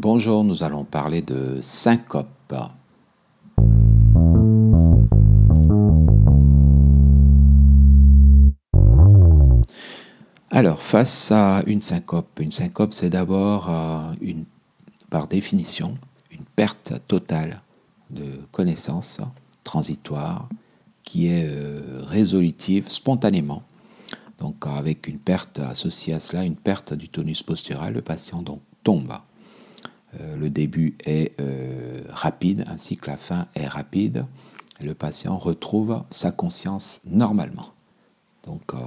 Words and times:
Bonjour, 0.00 0.44
nous 0.44 0.62
allons 0.62 0.84
parler 0.84 1.22
de 1.22 1.58
syncope. 1.60 2.54
Alors, 10.52 10.82
face 10.82 11.32
à 11.32 11.64
une 11.66 11.82
syncope, 11.82 12.38
une 12.38 12.52
syncope 12.52 12.94
c'est 12.94 13.10
d'abord 13.10 13.68
euh, 13.68 14.12
une, 14.20 14.44
par 15.10 15.26
définition 15.26 15.98
une 16.30 16.44
perte 16.44 16.94
totale 17.08 17.60
de 18.10 18.38
connaissance 18.52 19.20
transitoire 19.64 20.48
qui 21.02 21.26
est 21.26 21.48
euh, 21.48 22.04
résolutive 22.06 22.88
spontanément. 22.88 23.64
Donc 24.38 24.64
avec 24.64 25.08
une 25.08 25.18
perte 25.18 25.58
associée 25.58 26.14
à 26.14 26.20
cela, 26.20 26.44
une 26.44 26.54
perte 26.54 26.94
du 26.94 27.08
tonus 27.08 27.42
postural, 27.42 27.94
le 27.94 28.02
patient 28.02 28.42
donc 28.42 28.60
tombe. 28.84 29.12
Euh, 30.14 30.36
le 30.36 30.50
début 30.50 30.96
est 31.04 31.38
euh, 31.40 32.02
rapide 32.08 32.64
ainsi 32.68 32.96
que 32.96 33.10
la 33.10 33.16
fin 33.16 33.46
est 33.54 33.66
rapide. 33.66 34.24
le 34.80 34.94
patient 34.94 35.36
retrouve 35.36 36.02
sa 36.10 36.30
conscience 36.30 37.00
normalement. 37.04 37.72
Donc, 38.44 38.62
euh, 38.72 38.78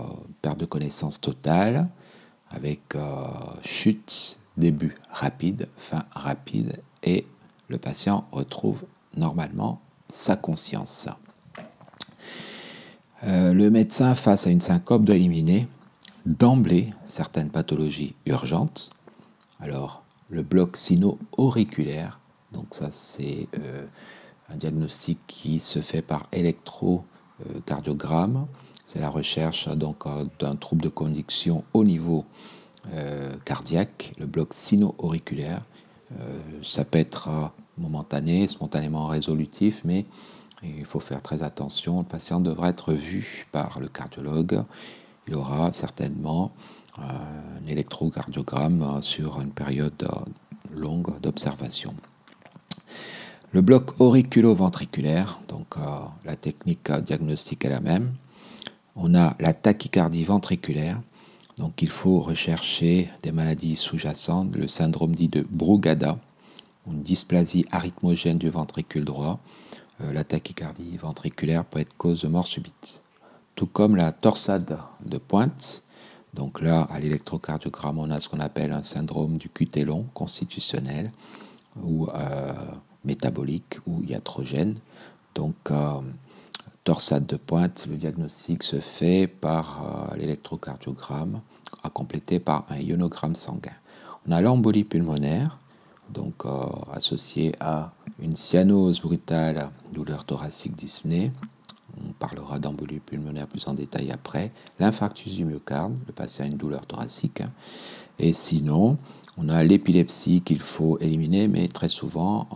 perte 0.41 0.57
de 0.57 0.65
connaissance 0.65 1.20
totale 1.20 1.89
avec 2.49 2.81
chute, 3.63 4.39
début 4.57 4.95
rapide, 5.09 5.70
fin 5.77 6.03
rapide 6.12 6.81
et 7.02 7.26
le 7.70 7.77
patient 7.77 8.26
retrouve 8.34 8.81
normalement 9.15 9.79
sa 10.09 10.35
conscience. 10.35 11.07
le 13.23 13.70
médecin, 13.70 14.15
face 14.15 14.48
à 14.48 14.49
une 14.49 14.59
syncope, 14.59 15.05
doit 15.05 15.15
éliminer 15.15 15.65
d'emblée 16.26 16.90
certaines 17.05 17.51
pathologies 17.51 18.15
urgentes. 18.26 18.90
Alors, 19.62 20.01
le 20.31 20.41
bloc 20.41 20.77
sino-auriculaire. 20.77 22.20
Donc 22.52 22.66
ça, 22.71 22.88
c'est 22.90 23.48
euh, 23.59 23.85
un 24.49 24.55
diagnostic 24.55 25.20
qui 25.27 25.60
se 25.60 25.82
fait 25.82 26.01
par 26.01 26.26
électrocardiogramme. 26.32 28.48
C'est 28.85 28.99
la 28.99 29.09
recherche 29.09 29.68
euh, 29.68 29.76
d'un 30.40 30.55
trouble 30.55 30.82
de 30.82 30.90
conduction 30.90 31.63
au 31.74 31.84
niveau 31.84 32.26
euh, 32.93 33.35
cardiaque, 33.46 34.13
le 34.18 34.26
bloc 34.26 34.54
sino-auriculaire. 34.54 35.63
ça 36.63 36.84
peut 36.84 36.99
être 36.99 37.52
momentané, 37.77 38.48
spontanément 38.48 39.05
résolutif, 39.07 39.82
mais 39.85 40.05
il 40.63 40.85
faut 40.85 40.99
faire 40.99 41.21
très 41.21 41.43
attention. 41.43 41.99
Le 41.99 42.05
patient 42.05 42.41
devra 42.41 42.70
être 42.70 42.93
vu 42.93 43.48
par 43.52 43.79
le 43.79 43.87
cardiologue. 43.87 44.63
Il 45.27 45.35
aura 45.35 45.71
certainement 45.71 46.52
un 46.97 47.67
électrocardiogramme 47.67 49.01
sur 49.01 49.39
une 49.41 49.51
période 49.51 50.07
longue 50.73 51.20
d'observation. 51.20 51.93
Le 53.53 53.61
bloc 53.61 53.99
auriculo-ventriculaire, 53.99 55.41
donc 55.49 55.75
euh, 55.77 55.81
la 56.23 56.37
technique 56.37 56.89
diagnostique 56.89 57.65
est 57.65 57.69
la 57.69 57.81
même. 57.81 58.13
On 58.95 59.13
a 59.13 59.35
la 59.41 59.53
tachycardie 59.53 60.23
ventriculaire, 60.23 61.01
donc 61.57 61.81
il 61.81 61.89
faut 61.89 62.21
rechercher 62.21 63.09
des 63.23 63.34
maladies 63.34 63.75
sous-jacentes, 63.75 64.56
le 64.56 64.69
syndrome 64.69 65.13
dit 65.13 65.28
de 65.28 65.45
Brugada, 65.50 66.17
une 66.88 67.01
dysplasie 67.01 67.66
arythmogène 67.72 68.38
du 68.38 68.50
ventricule 68.50 69.03
droit. 69.03 69.39
Euh, 70.01 70.13
la 70.13 70.23
tachycardie 70.23 70.95
ventriculaire 70.95 71.66
peut 71.66 71.79
être 71.79 71.95
cause 71.97 72.22
de 72.22 72.29
mort 72.29 72.47
subite. 72.47 73.01
Tout 73.56 73.67
comme 73.67 73.97
la 73.97 74.13
torsade 74.13 74.79
de 75.06 75.17
pointe, 75.17 75.84
donc 76.34 76.62
là, 76.62 76.88
à 76.90 77.00
l'électrocardiogramme, 77.00 78.00
on 78.00 78.09
a 78.09 78.19
ce 78.19 78.29
qu'on 78.29 78.40
appelle 78.40 78.72
un 78.72 78.84
syndrome 78.84 79.38
du 79.38 79.50
long 79.84 80.06
constitutionnel 80.13 81.12
ou 81.84 82.07
euh, 82.07 82.53
métabolique 83.03 83.79
ou 83.85 84.01
iatrogène. 84.03 84.75
Donc, 85.35 85.56
euh, 85.72 86.00
torsade 86.84 87.25
de 87.25 87.35
pointe, 87.35 87.85
le 87.90 87.97
diagnostic 87.97 88.63
se 88.63 88.79
fait 88.79 89.28
par 89.28 89.81
euh, 90.14 90.18
l'électrocardiogramme, 90.18 91.42
à 91.84 91.90
compléter 91.90 92.40
par 92.40 92.66
un 92.69 92.78
ionogramme 92.78 93.36
sanguin. 93.36 93.72
On 94.28 94.31
a 94.31 94.40
l'embolie 94.40 94.84
pulmonaire, 94.84 95.58
donc 96.09 96.44
associée 96.94 97.56
à 97.59 97.92
une 98.19 98.36
cyanose 98.36 99.00
brutale, 99.00 99.72
douleur 99.94 100.25
thoracique 100.25 100.75
dyspnée, 100.75 101.31
on 101.97 102.13
parlera 102.13 102.59
d'embolie 102.59 103.00
pulmonaire 103.00 103.47
plus 103.47 103.68
en 103.68 103.74
détail 103.74 104.12
après. 104.12 104.52
L'infarctus 104.79 105.35
du 105.35 105.46
myocarde, 105.46 105.96
le 106.07 106.13
patient 106.13 106.46
a 106.46 106.47
une 106.47 106.57
douleur 106.57 106.85
thoracique. 106.85 107.44
Et 108.19 108.34
sinon, 108.34 108.97
on 109.38 109.50
a 109.50 109.63
l'épilepsie 109.63 110.41
qu'il 110.41 110.59
faut 110.59 110.97
éliminer, 111.00 111.47
mais 111.47 111.68
très 111.68 111.90
souvent, 111.90 112.47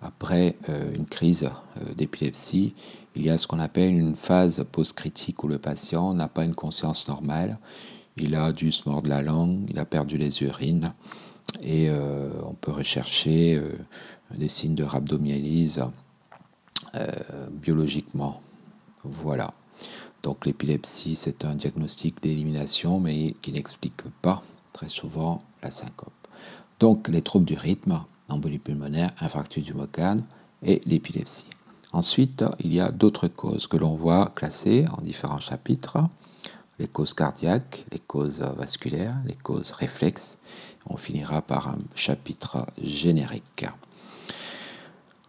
après 0.00 0.56
euh, 0.68 0.94
une 0.94 1.06
crise 1.06 1.44
euh, 1.44 1.94
d'épilepsie, 1.94 2.74
il 3.16 3.26
y 3.26 3.30
a 3.30 3.38
ce 3.38 3.46
qu'on 3.46 3.58
appelle 3.58 3.92
une 3.92 4.14
phase 4.14 4.64
post-critique 4.70 5.42
où 5.42 5.48
le 5.48 5.58
patient 5.58 6.14
n'a 6.14 6.28
pas 6.28 6.44
une 6.44 6.54
conscience 6.54 7.08
normale. 7.08 7.58
Il 8.16 8.34
a 8.34 8.52
dû 8.52 8.70
se 8.70 8.88
mordre 8.88 9.08
la 9.08 9.22
langue, 9.22 9.60
il 9.68 9.78
a 9.78 9.84
perdu 9.84 10.18
les 10.18 10.42
urines, 10.42 10.92
et 11.62 11.88
euh, 11.88 12.30
on 12.44 12.54
peut 12.54 12.72
rechercher 12.72 13.60
des 14.36 14.48
signes 14.48 14.74
de 14.74 14.84
rhabdomyolyse 14.84 15.82
biologiquement. 17.50 18.40
Voilà. 19.04 19.52
Donc 20.22 20.46
l'épilepsie, 20.46 21.16
c'est 21.16 21.44
un 21.44 21.54
diagnostic 21.54 22.22
d'élimination, 22.22 22.98
mais 23.00 23.34
qui 23.42 23.52
n'explique 23.52 24.02
pas 24.22 24.42
très 24.72 24.88
souvent 24.88 25.42
la 25.62 25.70
syncope. 25.70 26.12
Donc 26.80 27.08
les 27.08 27.22
troubles 27.22 27.46
du 27.46 27.54
rythme, 27.54 28.02
embolie 28.28 28.58
pulmonaire, 28.58 29.10
infarctus 29.20 29.64
du 29.64 29.74
myocarde 29.74 30.22
et 30.62 30.80
l'épilepsie. 30.86 31.46
Ensuite, 31.92 32.44
il 32.60 32.74
y 32.74 32.80
a 32.80 32.90
d'autres 32.90 33.28
causes 33.28 33.66
que 33.66 33.76
l'on 33.76 33.94
voit 33.94 34.32
classées 34.34 34.86
en 34.96 35.00
différents 35.00 35.40
chapitres. 35.40 35.98
Les 36.78 36.86
causes 36.86 37.14
cardiaques, 37.14 37.86
les 37.90 37.98
causes 37.98 38.40
vasculaires, 38.40 39.16
les 39.24 39.34
causes 39.34 39.70
réflexes. 39.70 40.38
On 40.86 40.96
finira 40.96 41.42
par 41.42 41.68
un 41.68 41.78
chapitre 41.94 42.66
générique. 42.82 43.66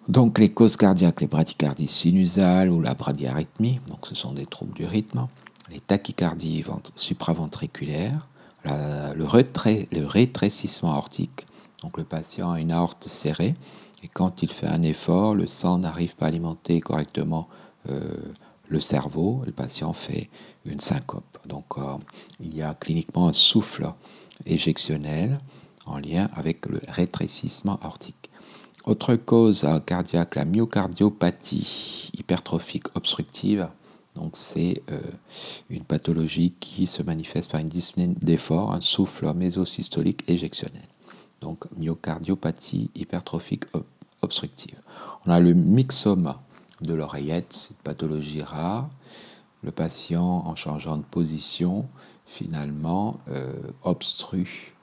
Donc 0.10 0.40
les 0.40 0.50
causes 0.50 0.76
cardiaques, 0.76 1.22
les 1.22 1.28
bradycardies 1.28 1.88
sinusales 1.88 2.72
ou 2.72 2.82
la 2.82 2.96
bradyarrhythmie, 2.96 3.80
donc 3.88 4.08
ce 4.08 4.16
sont 4.16 4.34
des 4.34 4.48
troubles 4.48 4.74
du 4.74 4.86
rythme, 4.88 5.28
les 5.70 5.80
tachycardies 5.80 6.66
supraventriculaires, 6.96 8.28
le, 8.66 10.08
rétrécissement 10.08 10.96
aortique, 10.96 11.46
donc 11.84 12.00
le 12.00 12.04
patient 12.04 12.52
a 12.52 12.60
une 12.60 12.72
aorte 12.72 13.08
serrée 13.08 13.54
et 14.02 14.08
quand 14.08 14.42
il 14.42 14.52
fait 14.52 14.66
un 14.66 14.82
effort, 14.82 15.36
le 15.36 15.46
sang 15.46 15.78
n'arrive 15.78 16.16
pas 16.16 16.26
à 16.26 16.30
alimenter 16.30 16.82
correctement 16.82 17.48
euh, 17.88 18.02
le 18.68 18.82
cerveau, 18.82 19.44
le 19.46 19.52
patient 19.52 19.94
fait 19.94 20.32
une 20.66 20.80
syncope. 20.80 21.38
Donc 21.48 21.78
euh, 21.78 21.98
il 22.40 22.56
y 22.56 22.64
a 22.64 22.74
cliniquement 22.74 23.28
un 23.28 23.34
souffle 23.34 23.94
éjectionnel 24.48 25.38
en 25.86 26.00
lien 26.00 26.30
avec 26.34 26.66
le 26.66 26.82
rétrécissement 26.88 27.80
aortique. 27.84 28.19
Autre 28.90 29.16
cause 29.16 29.68
cardiaque, 29.86 30.34
la 30.34 30.46
myocardiopathie 30.46 32.10
hypertrophique 32.18 32.88
obstructive. 32.96 33.70
Donc 34.16 34.32
c'est 34.34 34.82
euh, 34.90 35.00
une 35.70 35.84
pathologie 35.84 36.56
qui 36.60 36.88
se 36.88 37.04
manifeste 37.04 37.52
par 37.52 37.62
une 37.62 37.68
dyspnée 37.68 38.08
d'effort, 38.08 38.74
un 38.74 38.82
souffle 38.82 39.32
mésosystolique 39.36 40.28
éjectionnel. 40.28 40.88
Donc 41.40 41.66
myocardiopathie 41.78 42.90
hypertrophique 42.96 43.66
obstructive. 44.24 44.82
On 45.28 45.32
a 45.32 45.40
le 45.40 45.54
myxome 45.54 46.34
de 46.82 46.96
l'oreillette, 46.96 47.54
c'est 47.54 47.70
une 47.70 47.84
pathologie 47.84 48.42
rare. 48.42 48.90
Le 49.62 49.70
patient, 49.70 50.48
en 50.48 50.56
changeant 50.56 50.98
de 50.98 51.04
position, 51.04 51.88
finalement 52.26 53.20
euh, 53.28 53.54
obstrue 53.84 54.74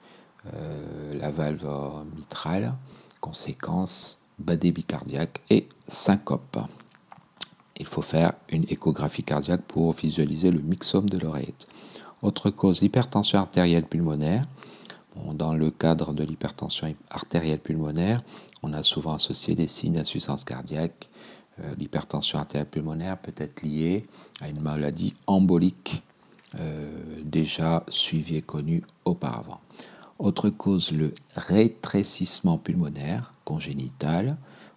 euh, 0.54 1.18
la 1.18 1.32
valve 1.32 1.66
mitrale 2.14 2.76
Conséquence, 3.20 4.18
bas 4.38 4.56
débit 4.56 4.84
cardiaque 4.84 5.40
et 5.50 5.68
syncope. 5.88 6.58
Il 7.78 7.86
faut 7.86 8.02
faire 8.02 8.32
une 8.48 8.64
échographie 8.64 9.22
cardiaque 9.22 9.62
pour 9.62 9.92
visualiser 9.92 10.50
le 10.50 10.60
mixome 10.60 11.08
de 11.08 11.18
l'oreillette. 11.18 11.66
Autre 12.22 12.50
cause, 12.50 12.80
l'hypertension 12.80 13.38
artérielle 13.38 13.84
pulmonaire. 13.84 14.46
dans 15.32 15.54
le 15.54 15.70
cadre 15.70 16.12
de 16.12 16.24
l'hypertension 16.24 16.94
artérielle 17.10 17.58
pulmonaire, 17.58 18.22
on 18.62 18.72
a 18.72 18.82
souvent 18.82 19.14
associé 19.14 19.54
des 19.54 19.66
signes 19.66 19.94
d'insuffisance 19.94 20.44
cardiaque. 20.44 21.08
Euh, 21.60 21.74
l'hypertension 21.78 22.38
artérielle 22.38 22.68
pulmonaire 22.68 23.18
peut 23.18 23.34
être 23.36 23.62
liée 23.62 24.02
à 24.40 24.48
une 24.48 24.60
maladie 24.60 25.14
embolique 25.26 26.02
euh, 26.60 27.20
déjà 27.24 27.84
suivie 27.88 28.36
et 28.36 28.42
connue 28.42 28.82
auparavant. 29.04 29.60
Autre 30.18 30.50
cause, 30.50 30.92
le 30.92 31.14
rétrécissement 31.34 32.58
pulmonaire 32.58 33.32
congénital. 33.44 34.36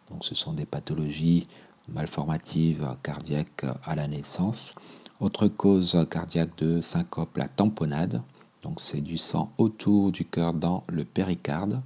Donc, 0.09 0.25
ce 0.25 0.35
sont 0.35 0.53
des 0.53 0.65
pathologies 0.65 1.47
malformatives 1.87 2.95
cardiaques 3.03 3.65
à 3.83 3.95
la 3.95 4.07
naissance. 4.07 4.75
Autre 5.19 5.47
cause 5.47 6.05
cardiaque 6.09 6.57
de 6.57 6.81
syncope, 6.81 7.37
la 7.37 7.47
tamponnade. 7.47 8.21
Donc, 8.63 8.79
c'est 8.81 9.01
du 9.01 9.17
sang 9.17 9.51
autour 9.57 10.11
du 10.11 10.25
cœur 10.25 10.53
dans 10.53 10.83
le 10.87 11.05
péricarde. 11.05 11.81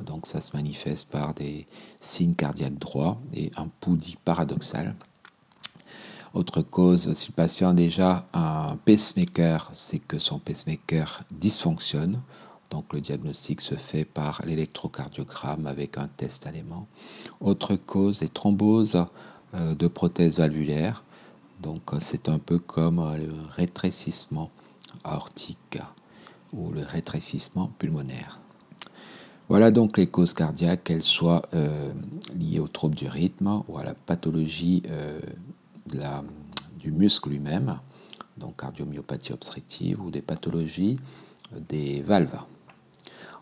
Donc 0.00 0.26
ça 0.26 0.40
se 0.40 0.56
manifeste 0.56 1.08
par 1.08 1.34
des 1.34 1.66
signes 2.00 2.34
cardiaques 2.34 2.78
droits 2.78 3.20
et 3.32 3.52
un 3.56 3.68
pouls 3.80 3.96
dit 3.96 4.16
paradoxal. 4.24 4.94
Autre 6.32 6.62
cause, 6.62 7.14
si 7.14 7.28
le 7.28 7.34
patient 7.34 7.70
a 7.70 7.74
déjà 7.74 8.26
un 8.32 8.76
pacemaker, 8.84 9.70
c'est 9.72 10.00
que 10.00 10.18
son 10.18 10.40
pacemaker 10.40 11.22
dysfonctionne. 11.30 12.20
Donc 12.70 12.92
le 12.92 13.00
diagnostic 13.00 13.60
se 13.60 13.74
fait 13.74 14.04
par 14.04 14.42
l'électrocardiogramme 14.44 15.66
avec 15.66 15.98
un 15.98 16.08
test 16.08 16.46
allemand. 16.46 16.86
Autre 17.40 17.76
cause 17.76 18.22
est 18.22 18.32
thrombose 18.32 19.04
euh, 19.54 19.74
de 19.74 19.86
prothèse 19.86 20.38
valvulaire. 20.38 21.04
Donc 21.62 21.82
c'est 22.00 22.28
un 22.28 22.38
peu 22.38 22.58
comme 22.58 23.00
le 23.16 23.32
rétrécissement 23.56 24.50
aortique 25.04 25.78
ou 26.52 26.70
le 26.70 26.82
rétrécissement 26.82 27.70
pulmonaire. 27.78 28.40
Voilà 29.48 29.70
donc 29.70 29.98
les 29.98 30.06
causes 30.06 30.32
cardiaques, 30.32 30.84
qu'elles 30.84 31.02
soient 31.02 31.42
euh, 31.52 31.92
liées 32.34 32.60
aux 32.60 32.68
troubles 32.68 32.94
du 32.94 33.08
rythme 33.08 33.62
ou 33.68 33.78
à 33.78 33.84
la 33.84 33.94
pathologie 33.94 34.82
euh, 34.88 35.20
du 36.78 36.90
muscle 36.90 37.28
lui-même, 37.28 37.78
donc 38.38 38.60
cardiomyopathie 38.60 39.32
obstructive 39.32 40.02
ou 40.02 40.10
des 40.10 40.22
pathologies 40.22 40.98
des 41.68 42.02
valves. 42.02 42.38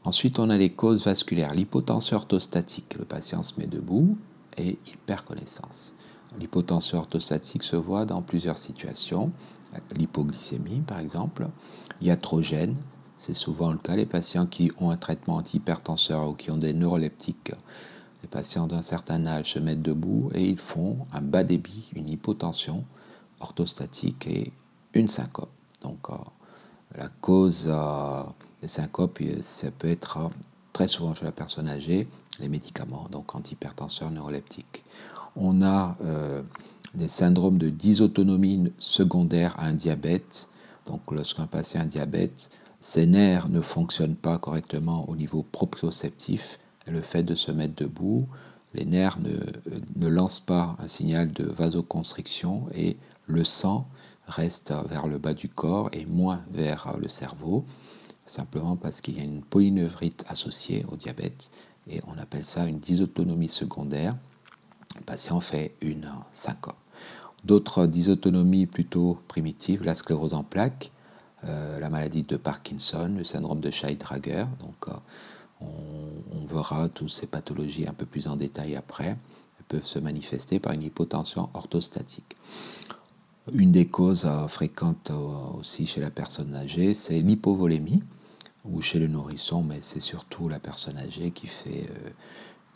Ensuite, 0.05 0.39
on 0.39 0.51
a 0.51 0.57
les 0.57 0.71
causes 0.71 1.05
vasculaires. 1.05 1.55
L'hypotension 1.55 2.17
orthostatique, 2.17 2.97
le 2.99 3.05
patient 3.05 3.43
se 3.43 3.59
met 3.59 3.69
debout 3.69 4.19
et 4.57 4.79
il 4.87 4.97
perd 4.99 5.25
connaissance. 5.25 5.95
L'hypotension 6.39 6.99
orthostatique 6.99 7.63
se 7.63 7.77
voit 7.77 8.05
dans 8.05 8.23
plusieurs 8.23 8.57
situations. 8.57 9.31
L'hypoglycémie, 9.95 10.81
par 10.81 10.99
exemple, 10.99 11.49
iatrogène, 12.01 12.77
c'est 13.17 13.35
souvent 13.35 13.71
le 13.71 13.79
cas. 13.79 13.95
Les 13.95 14.07
patients 14.07 14.47
qui 14.47 14.73
ont 14.81 14.91
un 14.91 14.97
traitement 14.97 15.37
antihypertenseur 15.37 16.29
ou 16.29 16.35
qui 16.35 16.51
ont 16.51 16.57
des 16.57 16.75
neuroleptiques, 16.75 17.53
les 18.23 18.29
patients 18.29 18.67
d'un 18.67 18.83
certain 18.83 19.25
âge 19.27 19.53
se 19.53 19.59
mettent 19.61 19.83
debout 19.83 20.31
et 20.35 20.45
ils 20.45 20.59
font 20.59 21.07
un 21.13 21.23
bas 21.23 21.45
débit, 21.45 21.91
une 21.95 22.09
hypotension 22.09 22.85
orthostatique 23.41 24.27
et 24.27 24.53
une 24.95 25.09
syncope. 25.09 25.53
Donc 25.83 26.11
euh, 26.11 26.15
la 26.97 27.09
cause 27.21 27.67
euh, 27.69 28.23
de 28.63 28.67
syncope, 28.67 29.21
ça 29.41 29.71
peut 29.71 29.91
être 29.91 30.19
euh, 30.19 30.29
très 30.73 30.89
souvent 30.89 31.15
chez 31.15 31.25
la 31.25 31.33
personne 31.33 31.69
âgée, 31.69 32.09
les 32.41 32.49
médicaments, 32.49 33.09
donc 33.11 33.35
antihypertenseurs 33.35 34.11
neuroleptiques. 34.11 34.85
On 35.37 35.63
a 35.63 35.97
des 36.95 37.09
syndromes 37.09 37.57
de 37.57 37.71
dysautonomie 37.71 38.73
secondaire 38.79 39.59
à 39.59 39.67
un 39.67 39.73
diabète. 39.73 40.49
Donc 40.87 41.01
lorsqu'un 41.11 41.47
patient 41.47 41.81
a 41.81 41.85
un 41.85 41.87
diabète, 41.87 42.51
ses 42.81 43.07
nerfs 43.07 43.49
ne 43.49 43.61
fonctionnent 43.61 44.17
pas 44.17 44.39
correctement 44.39 45.09
au 45.09 45.17
niveau 45.17 45.43
proprioceptif. 45.43 46.59
Le 46.87 47.01
fait 47.01 47.23
de 47.23 47.35
se 47.35 47.51
mettre 47.53 47.75
debout, 47.77 48.27
les 48.75 48.85
nerfs 48.85 49.19
ne, 49.21 49.37
ne 49.97 50.09
lancent 50.09 50.41
pas 50.41 50.77
un 50.79 50.89
signal 50.89 51.33
de 51.33 51.45
vasoconstriction 51.45 52.67
et 52.75 52.97
le 53.27 53.45
sang 53.45 53.89
reste 54.27 54.73
vers 54.89 55.07
le 55.07 55.19
bas 55.19 55.35
du 55.35 55.49
corps 55.49 55.89
et 55.93 56.07
moins 56.07 56.43
vers 56.51 56.97
le 56.99 57.09
cerveau, 57.09 57.65
simplement 58.27 58.77
parce 58.77 59.01
qu'il 59.01 59.17
y 59.19 59.21
a 59.21 59.25
une 59.25 59.43
polyneuvrite 59.43 60.25
associée 60.29 60.85
au 60.91 60.97
diabète 60.97 61.51
et 61.89 62.01
on 62.07 62.19
appelle 62.19 62.45
ça 62.45 62.67
une 62.67 62.79
dysautonomie 62.79 63.49
secondaire. 63.49 64.17
Le 64.97 65.03
patient 65.03 65.41
fait 65.41 65.75
une 65.81 66.11
syncope. 66.33 66.77
D'autres 67.45 67.87
dysautonomies 67.87 68.67
plutôt 68.67 69.19
primitives, 69.27 69.83
la 69.83 69.95
sclérose 69.95 70.35
en 70.35 70.45
plaques, 70.45 70.93
euh, 71.45 71.81
la 71.81 71.91
maladie 71.91 72.23
de 72.23 72.37
Parkinson, 72.37 73.15
le 73.17 73.25
syndrome 73.25 73.61
de 73.61 73.71
Scheidtrager. 73.71 74.45
Donc, 74.61 74.89
euh, 74.89 74.93
on, 75.61 76.47
verra 76.47 76.89
toutes 76.89 77.11
ces 77.11 77.27
pathologies 77.27 77.89
un 77.89 77.95
peu 77.95 78.05
plus 78.05 78.29
en 78.29 78.37
détail 78.37 78.77
après. 78.77 79.17
Elles 79.59 79.65
peuvent 79.67 79.87
se 79.87 79.99
manifester 79.99 80.61
par 80.61 80.73
une 80.73 80.83
hypotension 80.83 81.49
orthostatique. 81.55 82.37
Une 83.53 83.73
des 83.73 83.87
causes 83.87 84.25
euh, 84.25 84.47
fréquentes 84.47 85.11
aussi 85.59 85.87
chez 85.87 86.01
la 86.01 86.11
personne 86.11 86.55
âgée, 86.55 86.95
c'est 86.95 87.21
l'hypovolémie, 87.21 88.03
ou 88.65 88.81
chez 88.83 88.99
le 88.99 89.09
nourrisson, 89.09 89.63
mais 89.63 89.81
c'est 89.81 90.01
surtout 90.01 90.49
la 90.49 90.61
personne 90.61 90.97
âgée 90.97 91.33
qui 91.33 91.49
fait 91.49 91.89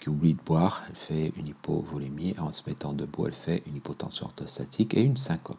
qui 0.01 0.09
oublie 0.09 0.35
de 0.35 0.43
boire, 0.45 0.83
elle 0.89 0.97
fait 0.97 1.33
une 1.37 1.49
hypovolémie, 1.49 2.35
en 2.39 2.53
se 2.53 2.63
mettant 2.67 2.93
debout, 2.93 3.27
elle 3.27 3.33
fait 3.33 3.63
une 3.67 3.77
hypotension 3.77 4.27
orthostatique 4.27 4.95
et 4.95 5.03
une 5.03 5.17
syncope. 5.17 5.59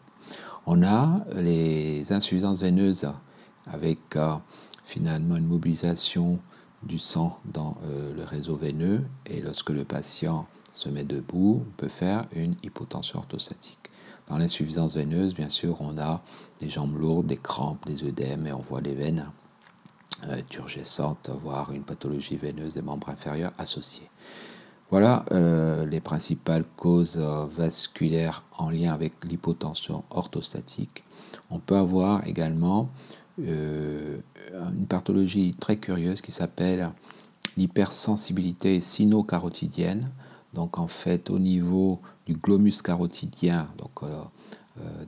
On 0.66 0.82
a 0.82 1.24
les 1.36 2.12
insuffisances 2.12 2.60
veineuses 2.60 3.10
avec 3.66 3.98
euh, 4.16 4.34
finalement 4.84 5.36
une 5.36 5.46
mobilisation 5.46 6.38
du 6.82 6.98
sang 6.98 7.38
dans 7.44 7.76
euh, 7.84 8.14
le 8.14 8.24
réseau 8.24 8.56
veineux 8.56 9.02
et 9.26 9.40
lorsque 9.40 9.70
le 9.70 9.84
patient 9.84 10.46
se 10.72 10.88
met 10.88 11.04
debout, 11.04 11.64
on 11.66 11.70
peut 11.76 11.88
faire 11.88 12.26
une 12.32 12.54
hypotension 12.62 13.18
orthostatique. 13.18 13.90
Dans 14.28 14.38
l'insuffisance 14.38 14.94
veineuse, 14.94 15.34
bien 15.34 15.48
sûr, 15.48 15.80
on 15.80 15.98
a 15.98 16.22
des 16.60 16.68
jambes 16.68 16.98
lourdes, 16.98 17.26
des 17.26 17.36
crampes, 17.36 17.86
des 17.86 18.04
œdèmes 18.04 18.46
et 18.46 18.52
on 18.52 18.60
voit 18.60 18.80
les 18.80 18.94
veines 18.94 19.30
euh, 20.26 20.40
turgescentes, 20.48 21.30
voire 21.42 21.72
une 21.72 21.84
pathologie 21.84 22.36
veineuse 22.36 22.74
des 22.74 22.82
membres 22.82 23.08
inférieurs 23.08 23.52
associés. 23.58 24.08
Voilà 24.90 25.26
euh, 25.32 25.84
les 25.84 26.00
principales 26.00 26.64
causes 26.76 27.18
euh, 27.18 27.44
vasculaires 27.44 28.42
en 28.56 28.70
lien 28.70 28.92
avec 28.92 29.12
l'hypotension 29.24 30.02
orthostatique. 30.10 31.04
On 31.50 31.58
peut 31.58 31.76
avoir 31.76 32.26
également 32.26 32.88
euh, 33.38 34.18
une 34.52 34.86
pathologie 34.86 35.54
très 35.54 35.76
curieuse 35.76 36.22
qui 36.22 36.32
s'appelle 36.32 36.90
l'hypersensibilité 37.58 38.80
sino-carotidienne. 38.80 40.10
Donc 40.54 40.78
en 40.78 40.88
fait 40.88 41.30
au 41.30 41.38
niveau 41.38 42.00
du 42.26 42.34
glomus 42.34 42.82
carotidien, 42.82 43.68
donc 43.78 44.02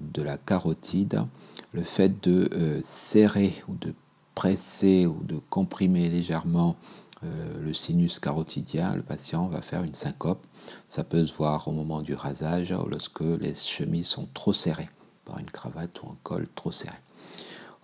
de 0.01 0.23
la 0.23 0.37
carotide, 0.37 1.25
le 1.73 1.83
fait 1.83 2.23
de 2.23 2.81
serrer 2.83 3.55
ou 3.69 3.75
de 3.75 3.95
presser 4.35 5.07
ou 5.07 5.23
de 5.25 5.39
comprimer 5.51 6.09
légèrement 6.09 6.77
euh, 7.23 7.61
le 7.61 7.75
sinus 7.75 8.19
carotidien, 8.19 8.95
le 8.95 9.03
patient 9.03 9.49
va 9.49 9.61
faire 9.61 9.83
une 9.83 9.95
syncope. 9.95 10.47
Ça 10.89 11.05
peut 11.05 11.27
se 11.27 11.35
voir 11.35 11.69
au 11.69 11.73
moment 11.73 12.01
du 12.01 12.15
rasage 12.15 12.73
ou 12.73 12.89
lorsque 12.89 13.21
les 13.21 13.55
chemises 13.55 14.07
sont 14.07 14.27
trop 14.33 14.55
serrées, 14.55 14.89
par 15.27 15.39
une 15.39 15.51
cravate 15.51 16.03
ou 16.03 16.07
un 16.07 16.17
col 16.23 16.49
trop 16.55 16.73
serré. 16.73 16.97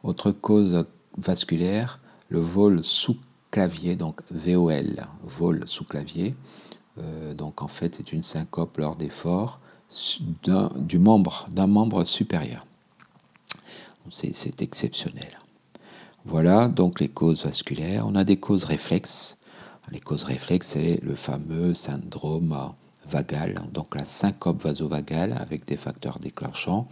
Autre 0.02 0.30
cause 0.30 0.86
vasculaire, 1.18 1.98
le 2.30 2.40
vol 2.40 2.82
sous 2.82 3.16
clavier, 3.50 3.96
donc 3.96 4.22
VOL, 4.30 5.06
vol 5.22 5.62
sous 5.66 5.84
clavier. 5.84 6.34
Euh, 6.98 7.34
donc 7.34 7.62
en 7.62 7.68
fait, 7.68 7.96
c'est 7.96 8.12
une 8.12 8.22
syncope 8.22 8.78
lors 8.78 8.96
d'efforts 8.96 9.60
d'un 10.42 11.66
membre 11.66 12.04
supérieur. 12.04 12.66
C'est 14.10 14.62
exceptionnel. 14.62 15.38
Voilà 16.24 16.68
donc 16.68 17.00
les 17.00 17.08
causes 17.08 17.44
vasculaires. 17.44 18.06
On 18.06 18.14
a 18.14 18.24
des 18.24 18.36
causes 18.36 18.64
réflexes. 18.64 19.38
Les 19.92 20.00
causes 20.00 20.24
réflexes, 20.24 20.68
c'est 20.68 21.00
le 21.02 21.14
fameux 21.14 21.74
syndrome 21.74 22.72
vagal, 23.08 23.54
donc 23.72 23.94
la 23.94 24.04
syncope 24.04 24.64
vasovagale 24.64 25.36
avec 25.38 25.64
des 25.64 25.76
facteurs 25.76 26.18
déclenchants. 26.18 26.88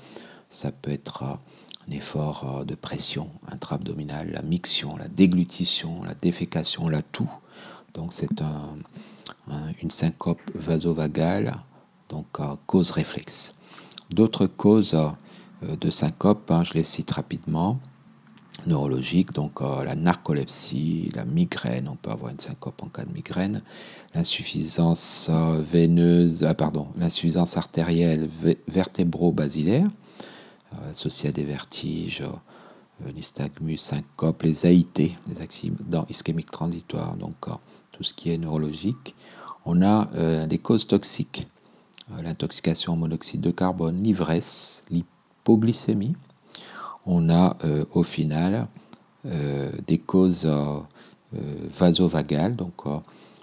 Ça 0.50 0.70
peut 0.70 0.92
être 0.92 1.24
un 1.24 1.90
effort 1.90 2.64
de 2.64 2.76
pression 2.76 3.28
intra-abdominale, 3.48 4.30
la 4.30 4.42
miction, 4.42 4.96
la 4.96 5.08
déglutition, 5.08 6.04
la 6.04 6.14
défécation, 6.14 6.88
la 6.88 7.02
toux. 7.02 7.30
Donc 7.94 8.12
c'est 8.12 8.42
une 9.82 9.90
syncope 9.90 10.40
vasovagale, 10.54 11.56
donc 12.08 12.26
cause 12.66 12.90
réflexe. 12.90 13.54
D'autres 14.10 14.46
causes 14.46 14.94
euh, 14.94 15.76
de 15.76 15.90
syncope, 15.90 16.50
hein, 16.50 16.64
je 16.64 16.74
les 16.74 16.82
cite 16.82 17.10
rapidement 17.10 17.80
neurologique, 18.66 19.32
donc 19.32 19.60
euh, 19.60 19.82
la 19.84 19.94
narcolepsie, 19.94 21.10
la 21.14 21.24
migraine, 21.24 21.88
on 21.88 21.96
peut 21.96 22.10
avoir 22.10 22.30
une 22.30 22.38
syncope 22.38 22.82
en 22.82 22.88
cas 22.88 23.04
de 23.04 23.12
migraine, 23.12 23.62
l'insuffisance 24.14 25.28
euh, 25.30 25.60
veineuse, 25.60 26.44
ah, 26.44 26.54
pardon, 26.54 26.86
l'insuffisance 26.96 27.56
artérielle 27.56 28.28
vertébro-basilaire, 28.68 29.88
associée 30.90 31.28
à 31.28 31.32
des 31.32 31.44
vertiges, 31.44 32.22
nystagmus, 33.14 33.76
syncope, 33.76 34.42
les 34.42 34.66
AIT, 34.66 35.12
les 35.28 35.40
accidents 35.40 36.06
ischémiques 36.08 36.50
transitoires, 36.50 37.16
donc 37.16 37.36
tout 37.94 38.02
ce 38.02 38.12
qui 38.12 38.30
est 38.30 38.38
neurologique. 38.38 39.14
On 39.64 39.80
a 39.82 40.08
des 40.46 40.58
causes 40.58 40.86
toxiques, 40.86 41.46
l'intoxication 42.22 42.92
au 42.92 42.96
monoxyde 42.96 43.40
de 43.40 43.50
carbone, 43.50 44.02
l'ivresse, 44.02 44.82
l'hypoglycémie, 44.90 46.14
on 47.06 47.28
a 47.30 47.56
euh, 47.64 47.84
au 47.92 48.02
final 48.02 48.66
euh, 49.26 49.70
des 49.86 49.98
causes 49.98 50.46
euh, 50.46 50.80
vasovagales. 51.70 52.56
Donc, 52.56 52.82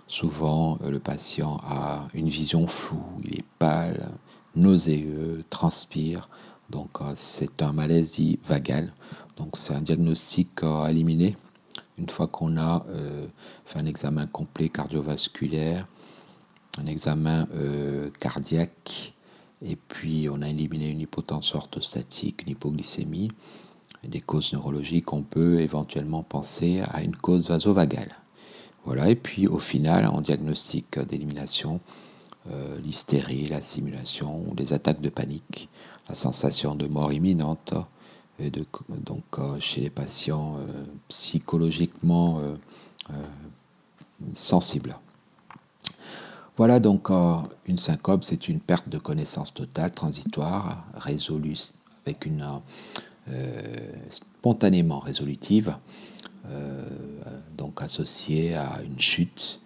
souvent, 0.08 0.78
le 0.88 1.00
patient 1.00 1.60
a 1.68 2.08
une 2.14 2.28
vision 2.30 2.68
floue, 2.68 3.04
il 3.24 3.40
est 3.40 3.46
pâle, 3.60 4.10
nauséeux, 4.56 5.44
transpire. 5.50 6.30
Donc, 6.70 7.00
c'est 7.16 7.62
un 7.62 7.74
malaise 7.74 8.20
vagal. 8.48 8.94
Donc, 9.38 9.58
c'est 9.58 9.74
un 9.74 9.82
diagnostic 9.82 10.64
à 10.64 10.90
éliminer 10.90 11.36
une 12.02 12.10
fois 12.10 12.28
qu'on 12.28 12.58
a 12.58 12.86
fait 13.66 13.80
un 13.80 13.86
examen 13.86 14.26
complet 14.26 14.70
cardiovasculaire, 14.70 15.88
un 16.80 16.88
examen 16.88 17.48
cardiaque, 18.20 19.14
et 19.62 19.76
puis 19.76 20.28
on 20.30 20.42
a 20.42 20.50
éliminé 20.50 20.90
une 20.90 21.02
hypotension 21.02 21.60
orthostatique, 21.60 22.42
une 22.42 22.50
hypoglycémie, 22.50 23.30
des 24.04 24.22
causes 24.22 24.54
neurologiques, 24.54 25.14
on 25.14 25.22
peut 25.22 25.60
éventuellement 25.60 26.24
penser 26.24 26.82
à 26.92 27.04
une 27.04 27.16
cause 27.16 27.48
vasovagale. 27.50 28.16
Voilà, 28.84 29.10
et 29.10 29.16
puis 29.16 29.48
au 29.48 29.60
final, 29.60 30.08
en 30.08 30.22
diagnostic 30.22 30.98
d'élimination, 30.98 31.80
euh, 32.50 32.80
l'hystérie, 32.80 33.46
la 33.46 33.62
simulation, 33.62 34.44
les 34.58 34.74
attaques 34.74 35.02
de 35.02 35.10
panique, 35.10 35.70
la 36.10 36.16
sensation 36.16 36.74
de 36.74 36.88
mort 36.88 37.14
imminente, 37.14 37.76
donc 38.50 39.24
euh, 39.38 39.60
chez 39.60 39.82
les 39.82 39.90
patients 39.90 40.58
euh, 40.58 40.84
psychologiquement 41.10 42.42
sensibles. 44.34 44.96
Voilà 46.56 46.80
donc 46.80 47.10
une 47.66 47.78
syncope, 47.78 48.24
c'est 48.24 48.48
une 48.48 48.60
perte 48.60 48.88
de 48.88 48.98
connaissance 48.98 49.54
totale, 49.54 49.92
transitoire, 49.92 50.86
résolue 50.94 51.58
avec 52.06 52.26
une 52.26 52.46
spontanément 54.10 55.00
résolutive, 55.00 55.76
donc 57.58 57.82
associée 57.82 58.56
à 58.56 58.82
une 58.86 59.00
chute 59.00 59.62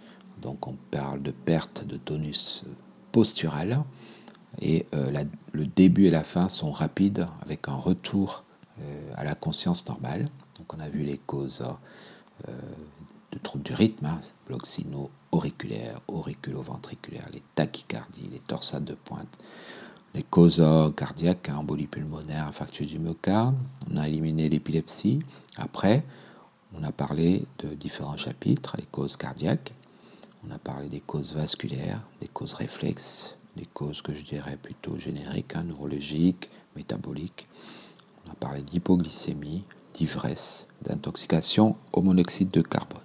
donc 0.46 0.68
on 0.68 0.76
parle 0.92 1.24
de 1.24 1.32
perte 1.32 1.86
de 1.88 1.98
tonus 1.98 2.66
postural 3.12 3.84
et 4.62 4.86
euh, 4.94 5.24
le 5.54 5.66
début 5.66 6.06
et 6.06 6.12
la 6.12 6.24
fin 6.24 6.50
sont 6.50 6.72
rapides 6.72 7.28
avec 7.42 7.68
un 7.68 7.76
retour 7.76 8.44
euh, 8.44 8.55
à 9.16 9.24
la 9.24 9.36
conscience 9.36 9.88
normale. 9.88 10.30
Donc 10.58 10.74
on 10.74 10.80
a 10.80 10.90
vu 10.90 11.04
les 11.04 11.18
causes 11.18 11.64
euh, 12.48 12.52
de 13.32 13.40
troubles 13.40 13.64
du 13.64 13.74
rythme, 13.74 14.06
hein, 14.06 14.20
bloc 14.48 14.66
sino-auriculaire, 14.66 16.02
auriculo-ventriculaire, 16.08 17.28
les 17.34 17.42
tachycardies, 17.56 18.30
les 18.32 18.40
torsades 18.40 18.86
de 18.86 18.94
pointe, 18.94 19.38
les 20.14 20.24
causes 20.24 20.64
cardiaques, 20.96 21.50
hein, 21.50 21.58
embolie 21.58 21.88
pulmonaire, 21.88 22.48
infarctus 22.48 22.88
du 22.88 23.00
myocarde. 23.00 23.56
On 23.92 23.98
a 23.98 24.08
éliminé 24.08 24.48
l'épilepsie. 24.48 25.20
Après, 25.58 26.06
on 26.74 26.84
a 26.84 26.92
parlé 26.92 27.46
de 27.60 27.74
différents 27.74 28.18
chapitres, 28.18 28.76
les 28.78 28.86
causes 28.86 29.18
cardiaques, 29.18 29.74
on 30.48 30.52
a 30.52 30.60
parlé 30.60 30.88
des 30.88 31.00
causes 31.00 31.34
vasculaires, 31.34 32.02
des 32.22 32.28
causes 32.28 32.54
réflexes, 32.54 33.36
des 33.56 33.66
causes 33.66 34.02
que 34.02 34.14
je 34.14 34.22
dirais 34.22 34.58
plutôt 34.62 35.00
génériques, 35.00 35.56
hein, 35.56 35.64
neurologiques, 35.64 36.50
métaboliques. 36.76 37.48
On 38.26 38.32
a 38.32 38.36
parlé 38.36 38.62
d'hypoglycémie, 38.62 39.64
d'ivresse, 39.94 40.68
d'intoxication 40.84 41.76
au 41.94 42.02
monoxyde 42.02 42.52
de 42.52 42.62
carbone. 42.62 43.00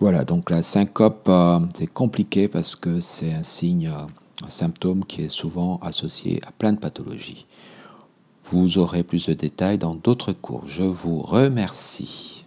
Voilà, 0.00 0.24
donc 0.24 0.50
la 0.50 0.62
syncope, 0.62 1.26
euh, 1.28 1.60
c'est 1.74 1.86
compliqué 1.86 2.48
parce 2.48 2.76
que 2.76 3.00
c'est 3.00 3.32
un 3.32 3.42
signe, 3.42 3.88
un 3.88 4.50
symptôme 4.50 5.04
qui 5.04 5.22
est 5.22 5.28
souvent 5.28 5.78
associé 5.82 6.40
à 6.46 6.52
plein 6.52 6.72
de 6.72 6.78
pathologies. 6.78 7.46
Vous 8.50 8.78
aurez 8.78 9.02
plus 9.02 9.26
de 9.26 9.32
détails 9.32 9.78
dans 9.78 9.94
d'autres 9.94 10.32
cours. 10.32 10.64
Je 10.68 10.82
vous 10.82 11.22
remercie. 11.22 12.43